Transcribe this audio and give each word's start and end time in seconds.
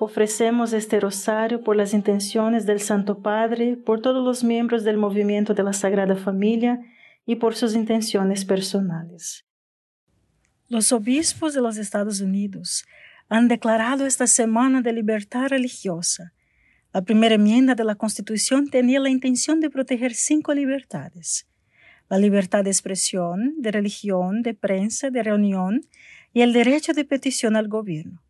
Ofrecemos 0.00 0.72
este 0.72 0.98
rosario 0.98 1.62
por 1.62 1.76
las 1.76 1.94
intenciones 1.94 2.66
del 2.66 2.80
Santo 2.80 3.20
Padre, 3.20 3.76
por 3.76 4.02
todos 4.02 4.24
los 4.24 4.42
miembros 4.42 4.82
del 4.82 4.96
movimiento 4.96 5.54
de 5.54 5.62
la 5.62 5.72
Sagrada 5.72 6.16
Familia 6.16 6.80
y 7.24 7.36
por 7.36 7.54
sus 7.54 7.76
intenciones 7.76 8.44
personales. 8.44 9.44
Los 10.68 10.90
obispos 10.90 11.54
de 11.54 11.60
los 11.60 11.76
Estados 11.76 12.20
Unidos 12.20 12.84
han 13.28 13.46
declarado 13.46 14.04
esta 14.04 14.26
semana 14.26 14.82
de 14.82 14.92
libertad 14.92 15.46
religiosa. 15.48 16.32
La 16.92 17.02
primera 17.02 17.36
enmienda 17.36 17.76
de 17.76 17.84
la 17.84 17.94
Constitución 17.94 18.68
tenía 18.68 18.98
la 18.98 19.10
intención 19.10 19.60
de 19.60 19.70
proteger 19.70 20.14
cinco 20.14 20.54
libertades. 20.54 21.46
La 22.08 22.18
libertad 22.18 22.64
de 22.64 22.70
expresión, 22.70 23.54
de 23.58 23.70
religión, 23.70 24.42
de 24.42 24.54
prensa, 24.54 25.10
de 25.10 25.22
reunión 25.22 25.82
y 26.32 26.42
el 26.42 26.52
derecho 26.52 26.92
de 26.92 27.04
petición 27.04 27.54
al 27.54 27.68
gobierno. 27.68 28.23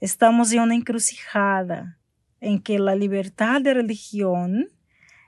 Estamos 0.00 0.50
en 0.52 0.60
una 0.60 0.74
encrucijada 0.74 1.98
en 2.40 2.62
que 2.62 2.78
la 2.78 2.94
libertad 2.94 3.60
de 3.60 3.74
religión 3.74 4.68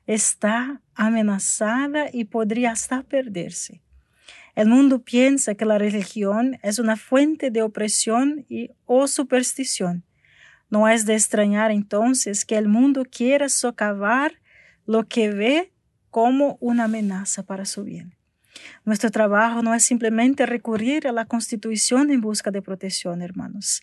está 0.07 0.81
amenazada 0.95 2.07
y 2.11 2.25
podría 2.25 2.73
hasta 2.73 3.03
perderse. 3.03 3.83
El 4.55 4.69
mundo 4.69 5.03
piensa 5.03 5.55
que 5.55 5.67
la 5.67 5.77
religión 5.77 6.59
es 6.63 6.79
una 6.79 6.97
fuente 6.97 7.51
de 7.51 7.63
opresión 7.63 8.47
y 8.49 8.71
o 8.87 9.07
superstición. 9.07 10.05
No 10.71 10.89
es 10.89 11.05
de 11.05 11.15
extrañar 11.15 11.71
entonces 11.71 12.47
que 12.47 12.57
el 12.57 12.69
mundo 12.69 13.05
quiera 13.05 13.51
socavar 13.51 14.41
lo 14.87 15.07
que 15.07 15.31
ve 15.31 15.73
como 16.11 16.57
una 16.61 16.85
amenaza 16.85 17.43
para 17.43 17.67
su 17.67 17.85
bien. 17.85 18.15
Nuestro 18.87 19.11
trabajo 19.11 19.63
no 19.63 19.75
es 19.75 19.85
simplemente 19.85 20.47
recurrir 20.47 21.07
a 21.07 21.13
la 21.13 21.27
Constitución 21.27 22.11
en 22.11 22.23
busca 22.23 22.51
de 22.51 22.63
protección, 22.63 23.21
hermanos. 23.21 23.83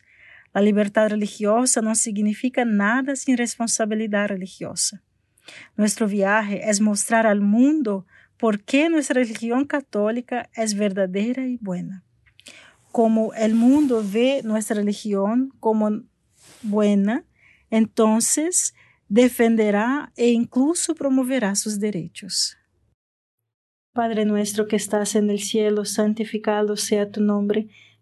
La 0.53 0.61
libertad 0.61 1.09
religiosa 1.09 1.81
no 1.81 1.95
significa 1.95 2.65
nada 2.65 3.15
sin 3.15 3.37
responsabilidad 3.37 4.27
religiosa. 4.27 5.03
Nuestro 5.75 6.07
viaje 6.07 6.69
es 6.69 6.81
mostrar 6.81 7.27
al 7.27 7.41
mundo 7.41 8.05
por 8.37 8.63
qué 8.63 8.89
nuestra 8.89 9.15
religión 9.15 9.65
católica 9.65 10.49
es 10.55 10.75
verdadera 10.75 11.45
y 11.45 11.57
buena. 11.57 12.03
Como 12.91 13.33
el 13.33 13.53
mundo 13.53 14.03
ve 14.03 14.41
nuestra 14.43 14.77
religión 14.77 15.53
como 15.59 16.03
buena, 16.63 17.25
entonces 17.69 18.73
defenderá 19.07 20.11
e 20.15 20.29
incluso 20.29 20.95
promoverá 20.95 21.55
sus 21.55 21.79
derechos. 21.79 22.57
Padre 23.93 24.25
nuestro 24.25 24.67
que 24.67 24.75
estás 24.75 25.15
en 25.15 25.29
el 25.29 25.39
cielo, 25.39 25.83
santificado 25.83 26.77
sea 26.77 27.11
tu 27.11 27.21
nombre 27.21 27.67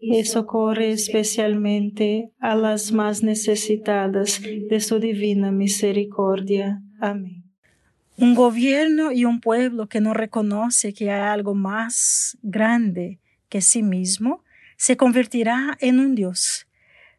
y 0.00 0.24
socorre 0.24 0.92
especialmente 0.92 2.32
a 2.38 2.54
las 2.54 2.92
más 2.92 3.22
necesitadas 3.22 4.40
de 4.42 4.80
su 4.80 4.98
divina 5.00 5.50
misericordia. 5.50 6.80
Amén. 7.00 7.44
Un 8.16 8.34
gobierno 8.34 9.12
y 9.12 9.24
un 9.24 9.40
pueblo 9.40 9.88
que 9.88 10.00
no 10.00 10.14
reconoce 10.14 10.92
que 10.92 11.10
hay 11.10 11.20
algo 11.20 11.54
más 11.54 12.36
grande 12.42 13.20
que 13.48 13.60
sí 13.60 13.82
mismo 13.82 14.44
se 14.76 14.96
convertirá 14.96 15.76
en 15.80 16.00
un 16.00 16.14
Dios. 16.14 16.66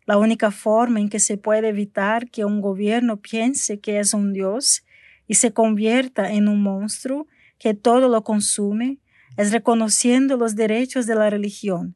La 0.06 0.18
única 0.18 0.52
forma 0.52 1.00
en 1.00 1.10
que 1.10 1.20
se 1.20 1.38
puede 1.38 1.70
evitar 1.70 2.30
que 2.30 2.46
un 2.46 2.62
gobierno 2.62 3.18
piense 3.18 3.80
que 3.80 4.00
es 4.00 4.14
un 4.14 4.34
Dios 4.34 4.84
y 5.28 5.36
se 5.36 5.54
convierta 5.54 6.32
en 6.32 6.48
un 6.48 6.62
monstruo 6.64 7.28
que 7.60 7.74
todo 7.74 8.10
lo 8.10 8.24
consume 8.24 9.00
es 9.38 9.52
reconociendo 9.52 10.38
los 10.38 10.56
derechos 10.56 11.06
de 11.06 11.16
la 11.16 11.30
religión 11.30 11.96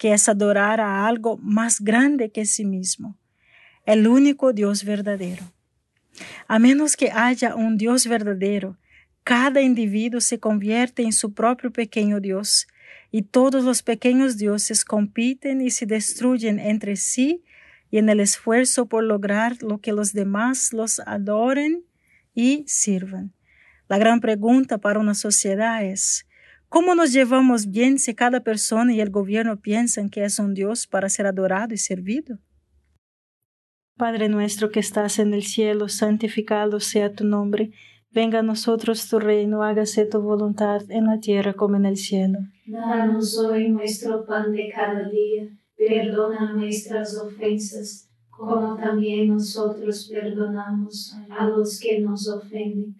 que 0.00 0.14
es 0.14 0.30
adorar 0.30 0.80
a 0.80 1.06
algo 1.06 1.36
más 1.42 1.78
grande 1.78 2.30
que 2.30 2.46
sí 2.46 2.64
mismo, 2.64 3.18
el 3.84 4.08
único 4.08 4.54
Dios 4.54 4.82
verdadero. 4.82 5.52
A 6.48 6.58
menos 6.58 6.96
que 6.96 7.10
haya 7.10 7.54
un 7.54 7.76
Dios 7.76 8.06
verdadero, 8.06 8.78
cada 9.24 9.60
individuo 9.60 10.22
se 10.22 10.40
convierte 10.40 11.02
en 11.02 11.12
su 11.12 11.34
propio 11.34 11.70
pequeño 11.70 12.18
Dios 12.18 12.66
y 13.10 13.24
todos 13.24 13.62
los 13.62 13.82
pequeños 13.82 14.38
dioses 14.38 14.86
compiten 14.86 15.60
y 15.60 15.68
se 15.68 15.84
destruyen 15.84 16.58
entre 16.60 16.96
sí 16.96 17.44
y 17.90 17.98
en 17.98 18.08
el 18.08 18.20
esfuerzo 18.20 18.86
por 18.86 19.04
lograr 19.04 19.62
lo 19.62 19.82
que 19.82 19.92
los 19.92 20.14
demás 20.14 20.72
los 20.72 21.00
adoren 21.00 21.84
y 22.34 22.64
sirvan. 22.66 23.34
La 23.86 23.98
gran 23.98 24.20
pregunta 24.20 24.78
para 24.78 24.98
una 24.98 25.14
sociedad 25.14 25.84
es, 25.84 26.26
¿Cómo 26.72 26.94
nos 26.94 27.12
llevamos 27.12 27.68
bien 27.68 27.98
si 27.98 28.14
cada 28.14 28.44
persona 28.44 28.92
y 28.94 29.00
el 29.00 29.10
gobierno 29.10 29.60
piensan 29.60 30.08
que 30.08 30.22
es 30.22 30.38
un 30.38 30.54
Dios 30.54 30.86
para 30.86 31.08
ser 31.08 31.26
adorado 31.26 31.74
y 31.74 31.78
servido? 31.78 32.38
Padre 33.96 34.28
nuestro 34.28 34.70
que 34.70 34.78
estás 34.78 35.18
en 35.18 35.34
el 35.34 35.42
cielo, 35.42 35.88
santificado 35.88 36.78
sea 36.78 37.12
tu 37.12 37.24
nombre. 37.24 37.72
Venga 38.12 38.38
a 38.38 38.42
nosotros 38.44 39.08
tu 39.08 39.18
reino, 39.18 39.64
hágase 39.64 40.06
tu 40.06 40.20
voluntad 40.20 40.88
en 40.90 41.06
la 41.06 41.18
tierra 41.18 41.54
como 41.54 41.74
en 41.74 41.86
el 41.86 41.96
cielo. 41.96 42.38
Danos 42.66 43.36
hoy 43.36 43.68
nuestro 43.68 44.24
pan 44.24 44.52
de 44.52 44.70
cada 44.72 45.08
día, 45.08 45.48
perdona 45.76 46.52
nuestras 46.52 47.18
ofensas, 47.18 48.08
como 48.28 48.76
también 48.76 49.30
nosotros 49.30 50.08
perdonamos 50.08 51.16
a 51.30 51.48
los 51.48 51.80
que 51.80 51.98
nos 51.98 52.28
ofenden 52.28 52.99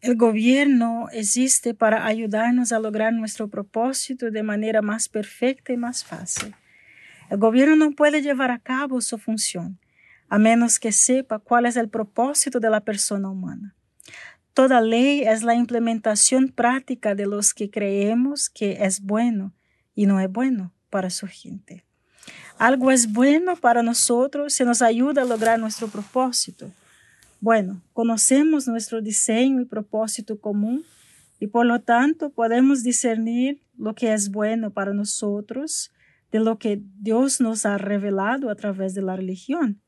El 0.00 0.16
gobierno 0.16 1.08
existe 1.12 1.74
para 1.74 2.06
ayudarnos 2.06 2.72
a 2.72 2.78
lograr 2.78 3.12
nuestro 3.12 3.48
propósito 3.48 4.30
de 4.30 4.42
manera 4.42 4.82
más 4.82 5.08
perfecta 5.08 5.72
y 5.72 5.76
más 5.76 6.04
fácil. 6.04 6.54
El 7.30 7.38
gobierno 7.38 7.76
no 7.76 7.92
puede 7.92 8.22
llevar 8.22 8.50
a 8.50 8.58
cabo 8.58 9.00
su 9.00 9.18
función 9.18 9.78
a 10.28 10.38
menos 10.38 10.78
que 10.78 10.92
sepa 10.92 11.38
cuál 11.38 11.66
es 11.66 11.76
el 11.76 11.88
propósito 11.88 12.60
de 12.60 12.70
la 12.70 12.80
persona 12.80 13.30
humana. 13.30 13.74
Toda 14.54 14.80
ley 14.80 15.22
es 15.22 15.42
la 15.42 15.54
implementación 15.54 16.48
práctica 16.48 17.14
de 17.14 17.26
los 17.26 17.52
que 17.52 17.70
creemos 17.70 18.48
que 18.48 18.84
es 18.84 19.00
bueno 19.00 19.52
y 19.94 20.06
no 20.06 20.18
es 20.20 20.30
bueno 20.30 20.72
para 20.90 21.10
su 21.10 21.26
gente. 21.26 21.84
Algo 22.58 22.90
es 22.90 23.12
bueno 23.12 23.56
para 23.56 23.82
nosotros 23.82 24.54
si 24.54 24.64
nos 24.64 24.80
ayuda 24.80 25.22
a 25.22 25.26
lograr 25.26 25.58
nuestro 25.58 25.88
propósito. 25.88 26.70
Bueno, 27.40 27.82
conocemos 27.92 28.66
nuestro 28.66 29.02
diseño 29.02 29.60
y 29.60 29.66
propósito 29.66 30.40
común 30.40 30.84
y 31.38 31.48
por 31.48 31.66
lo 31.66 31.80
tanto 31.80 32.30
podemos 32.30 32.82
discernir 32.82 33.60
lo 33.76 33.94
que 33.94 34.12
es 34.12 34.30
bueno 34.30 34.70
para 34.70 34.94
nosotros 34.94 35.92
de 36.32 36.40
lo 36.40 36.58
que 36.58 36.80
Dios 36.98 37.40
nos 37.40 37.66
ha 37.66 37.78
revelado 37.78 38.50
a 38.50 38.54
través 38.54 38.94
de 38.94 39.02
la 39.02 39.16
religión. 39.16 39.80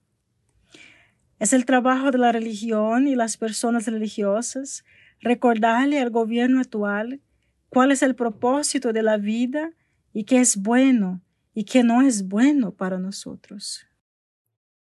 Es 1.38 1.52
el 1.52 1.64
trabajo 1.64 2.10
de 2.10 2.18
la 2.18 2.32
religión 2.32 3.08
y 3.08 3.14
las 3.14 3.36
personas 3.36 3.86
religiosas 3.86 4.84
recordarle 5.20 6.00
al 6.00 6.10
gobierno 6.10 6.60
actual 6.60 7.20
cuál 7.70 7.92
es 7.92 8.02
el 8.02 8.14
propósito 8.14 8.92
de 8.92 9.02
la 9.02 9.16
vida 9.16 9.70
y 10.12 10.24
qué 10.24 10.40
es 10.40 10.56
bueno 10.56 11.22
y 11.54 11.64
qué 11.64 11.82
no 11.82 12.02
es 12.02 12.28
bueno 12.28 12.72
para 12.72 12.98
nosotros. 12.98 13.88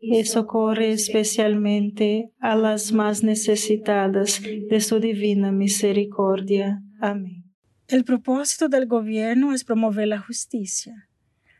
y 0.00 0.24
socorre 0.24 0.92
especialmente 0.92 2.32
a 2.40 2.56
las 2.56 2.92
más 2.92 3.22
necesitadas 3.22 4.40
de 4.42 4.80
su 4.80 4.98
divina 4.98 5.52
misericordia. 5.52 6.82
Amén. 7.00 7.44
El 7.86 8.04
propósito 8.04 8.68
del 8.68 8.86
gobierno 8.86 9.52
es 9.52 9.64
promover 9.64 10.08
la 10.08 10.20
justicia. 10.20 11.08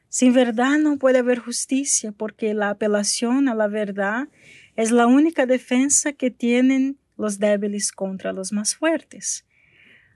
Sin 0.08 0.32
verdad 0.32 0.78
no 0.78 0.96
puede 0.96 1.18
haber 1.18 1.38
justicia 1.38 2.12
porque 2.12 2.54
la 2.54 2.70
apelación 2.70 3.48
a 3.48 3.54
la 3.54 3.68
verdad 3.68 4.28
es 4.74 4.90
la 4.90 5.06
única 5.06 5.46
defensa 5.46 6.12
que 6.12 6.30
tienen 6.30 6.98
los 7.16 7.38
débiles 7.38 7.92
contra 7.92 8.32
los 8.32 8.52
más 8.52 8.74
fuertes. 8.74 9.44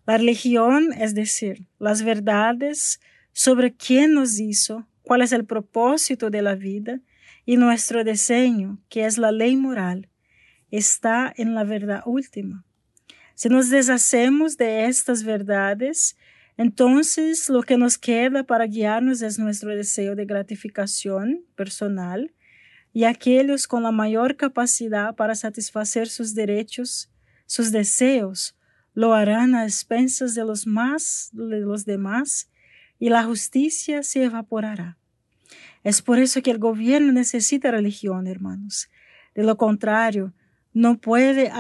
La 0.07 0.17
religión, 0.19 0.93
es 0.93 1.15
decir, 1.15 1.67
las 1.79 2.03
verdades 2.03 3.01
sobre 3.33 3.75
quién 3.75 4.15
nos 4.15 4.41
hizo, 4.41 4.87
cuál 5.03 5.23
es 5.23 5.33
el 5.33 5.45
propósito 5.45 6.31
de 6.31 6.43
la 6.43 6.55
vida, 6.55 7.01
y 7.45 7.57
nuestro 7.57 8.05
diseño, 8.05 8.79
que 8.89 9.05
es 9.05 9.19
la 9.19 9.33
ley 9.33 9.57
moral, 9.57 10.09
está 10.71 11.33
en 11.37 11.55
la 11.55 11.65
verdad 11.65 12.03
última. 12.07 12.65
Si 13.35 13.49
nos 13.49 13.71
deshacemos 13.71 14.57
de 14.57 14.87
estas 14.87 15.25
verdades, 15.25 16.17
entonces 16.57 17.49
lo 17.49 17.63
que 17.63 17.77
nos 17.77 17.99
queda 17.99 18.45
para 18.45 18.67
guiarnos 18.67 19.23
es 19.23 19.39
nuestro 19.39 19.75
deseo 19.75 20.15
de 20.15 20.25
gratificación 20.25 21.45
personal 21.57 22.33
y 22.93 23.05
aquellos 23.05 23.67
con 23.67 23.83
la 23.83 23.91
mayor 23.91 24.37
capacidad 24.37 25.17
para 25.17 25.35
satisfacer 25.35 26.09
sus 26.09 26.35
derechos, 26.35 27.11
sus 27.47 27.73
deseos, 27.73 28.57
lo 28.95 29.15
harán 29.15 29.57
a 29.57 29.65
expensas 29.65 30.35
de 30.35 30.45
los 30.45 30.69
más 30.69 31.31
de 31.33 31.59
los 31.59 31.85
demás 31.85 32.49
y 33.01 33.09
la 33.09 33.25
justicia 33.25 34.05
se 34.05 34.23
evaporará. 34.23 34.97
Es 35.85 36.01
por 36.03 36.19
eso 36.19 36.43
que 36.43 36.51
el 36.51 36.59
gobierno 36.59 37.13
necesita 37.13 37.71
religión, 37.71 38.27
hermanos. 38.27 38.91
De 39.35 39.45
lo 39.45 39.59
contrario, 39.59 40.33
no 40.73 40.99
puede 40.99 41.51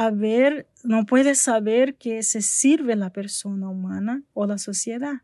saber 1.34 1.96
que 1.96 2.22
se 2.22 2.40
sirve 2.40 2.96
la 2.96 3.10
persona 3.10 3.68
humana 3.68 4.22
o 4.32 4.46
la 4.46 4.56
sociedad. 4.58 5.22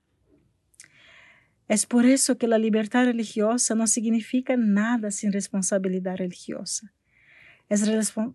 Es 1.67 1.87
por 1.87 2.05
eso 2.05 2.37
que 2.37 2.47
la 2.47 2.59
libertad 2.59 3.07
religiosa 3.07 3.75
no 3.75 3.87
significa 3.87 4.57
nada 4.57 5.11
sin 5.11 5.33
responsabilidad 5.33 6.17
religiosa. 6.17 6.93
Es 7.69 7.89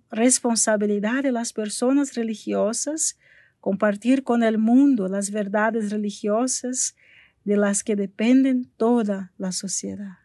responsabilidad 0.10 1.22
de 1.22 1.32
las 1.32 1.54
personas 1.54 2.16
religiosas 2.16 3.20
compartir 3.60 4.24
con 4.24 4.42
el 4.42 4.58
mundo 4.58 5.10
las 5.10 5.32
verdades 5.32 5.92
religiosas 5.92 6.96
de 7.44 7.58
las 7.58 7.84
que 7.84 7.96
dependen 7.96 8.72
toda 8.78 9.34
la 9.38 9.52
sociedad. 9.52 10.25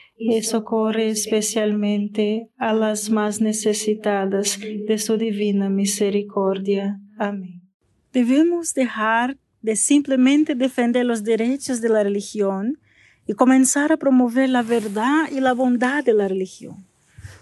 y 0.23 0.43
socorre 0.43 1.09
especialmente 1.09 2.49
a 2.57 2.73
las 2.73 3.09
más 3.09 3.41
necesitadas 3.41 4.59
de 4.59 4.97
su 4.99 5.17
divina 5.17 5.69
misericordia. 5.69 6.99
Amén. 7.17 7.63
Debemos 8.13 8.73
dejar 8.73 9.37
de 9.61 9.75
simplemente 9.75 10.53
defender 10.53 11.05
los 11.05 11.23
derechos 11.23 11.81
de 11.81 11.89
la 11.89 12.03
religión 12.03 12.77
y 13.25 13.33
comenzar 13.33 13.91
a 13.91 13.97
promover 13.97 14.49
la 14.49 14.61
verdad 14.61 15.29
y 15.31 15.39
la 15.39 15.53
bondad 15.53 16.03
de 16.03 16.13
la 16.13 16.27
religión. 16.27 16.85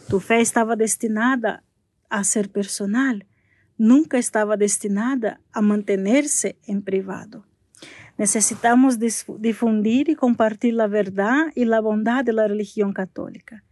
Tu 0.08 0.20
fe 0.20 0.39
estaba 0.39 0.76
destinada 0.76 1.63
a 2.10 2.24
ser 2.24 2.50
personal, 2.50 3.26
nunca 3.78 4.18
estaba 4.18 4.56
destinada 4.56 5.42
a 5.52 5.62
mantenerse 5.62 6.58
en 6.65 6.82
privado. 6.82 7.49
Necesitamos 8.20 8.98
difundir 9.00 10.10
y 10.10 10.16
compartir 10.16 10.74
la 10.74 10.88
verdad 10.88 11.54
y 11.56 11.64
la 11.64 11.80
bondad 11.80 12.26
de 12.26 12.34
la 12.34 12.50
religión 12.50 12.92
católica. 12.92 13.64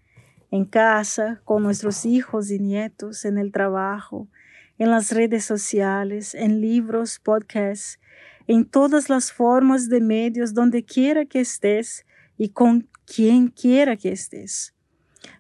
En 0.51 0.63
casa, 0.63 1.41
con 1.43 1.63
nuestros 1.63 2.05
hijos 2.05 2.49
y 2.49 2.57
nietos, 2.57 3.25
en 3.25 3.37
el 3.37 3.51
trabajo, 3.51 4.29
en 4.77 4.89
las 4.89 5.11
redes 5.11 5.43
sociales, 5.43 6.33
en 6.33 6.61
libros, 6.61 7.19
podcasts, 7.19 7.99
en 8.47 8.63
todas 8.63 9.09
las 9.09 9.33
formas 9.33 9.89
de 9.89 9.99
medios 9.99 10.53
donde 10.53 10.85
quiera 10.85 11.25
que 11.25 11.41
estés 11.41 12.05
y 12.37 12.47
con 12.47 12.87
quien 13.05 13.49
quiera 13.49 13.97
que 13.97 14.13
estés. 14.13 14.73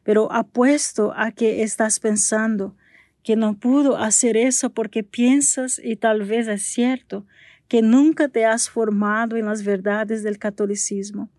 Pero 0.03 0.29
apuesto 0.33 1.13
a 1.15 1.31
que 1.31 1.63
estás 1.63 2.01
pensando 2.01 2.75
que 3.23 3.37
no 3.37 3.57
pudo 3.57 3.95
hacer 3.95 4.35
eso 4.35 4.69
porque 4.71 5.03
piensas, 5.03 5.79
y 5.81 5.95
tal 5.95 6.25
vez 6.25 6.49
es 6.49 6.63
cierto, 6.63 7.25
que 7.67 7.81
nunca 7.81 8.27
te 8.27 8.45
has 8.45 8.69
formado 8.69 9.35
en 9.35 9.45
las 9.45 9.63
verdades 9.63 10.23
del 10.23 10.37
catolicismo. 10.37 11.29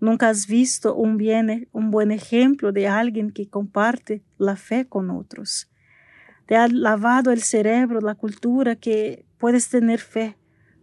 Nunca 0.00 0.28
has 0.28 0.46
visto 0.46 0.94
un, 0.94 1.16
bien, 1.16 1.68
un 1.72 1.90
buen 1.90 2.10
ejemplo 2.10 2.72
de 2.72 2.86
alguien 2.86 3.30
que 3.30 3.48
comparte 3.48 4.22
la 4.38 4.56
fe 4.56 4.86
con 4.86 5.10
otros. 5.10 5.70
Te 6.46 6.56
ha 6.56 6.68
lavado 6.68 7.32
el 7.32 7.42
cerebro 7.42 8.00
la 8.00 8.14
cultura 8.14 8.76
que 8.76 9.26
puedes 9.38 9.68
tener 9.68 10.00
fe, 10.00 10.36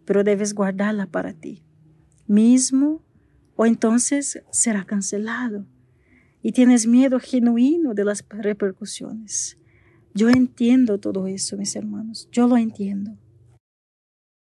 pero 0.05 0.23
debes 0.23 0.53
guardarla 0.53 1.05
para 1.05 1.33
ti 1.33 1.63
mismo 2.27 3.03
o 3.55 3.65
entonces 3.65 4.41
será 4.51 4.85
cancelado. 4.85 5.65
Y 6.41 6.51
tienes 6.51 6.87
miedo 6.87 7.19
genuino 7.19 7.93
de 7.93 8.03
las 8.03 8.25
repercusiones. 8.29 9.57
Yo 10.13 10.29
entiendo 10.29 10.99
todo 10.99 11.27
eso, 11.27 11.57
mis 11.57 11.75
hermanos, 11.75 12.27
yo 12.31 12.47
lo 12.47 12.57
entiendo. 12.57 13.17